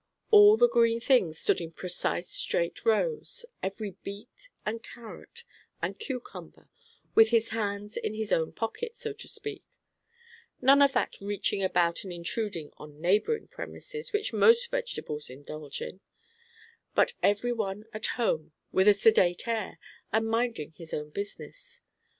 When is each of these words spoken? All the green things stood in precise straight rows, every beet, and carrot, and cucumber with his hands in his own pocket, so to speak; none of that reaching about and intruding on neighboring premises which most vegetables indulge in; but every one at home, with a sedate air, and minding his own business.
All 0.31 0.57
the 0.57 0.67
green 0.67 0.99
things 0.99 1.37
stood 1.37 1.61
in 1.61 1.73
precise 1.73 2.27
straight 2.27 2.85
rows, 2.85 3.45
every 3.61 3.91
beet, 4.01 4.49
and 4.65 4.81
carrot, 4.81 5.43
and 5.79 5.99
cucumber 5.99 6.69
with 7.13 7.29
his 7.29 7.49
hands 7.49 7.97
in 7.97 8.15
his 8.15 8.31
own 8.31 8.51
pocket, 8.51 8.95
so 8.95 9.13
to 9.13 9.27
speak; 9.27 9.61
none 10.59 10.81
of 10.81 10.93
that 10.93 11.21
reaching 11.21 11.61
about 11.61 12.03
and 12.03 12.11
intruding 12.11 12.71
on 12.77 12.99
neighboring 12.99 13.45
premises 13.49 14.11
which 14.11 14.33
most 14.33 14.71
vegetables 14.71 15.29
indulge 15.29 15.83
in; 15.83 15.99
but 16.95 17.13
every 17.21 17.53
one 17.53 17.85
at 17.93 18.07
home, 18.17 18.53
with 18.71 18.87
a 18.87 18.95
sedate 18.95 19.47
air, 19.47 19.77
and 20.11 20.27
minding 20.27 20.71
his 20.71 20.95
own 20.95 21.11
business. 21.11 21.81